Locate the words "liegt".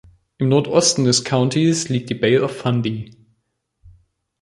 1.89-2.09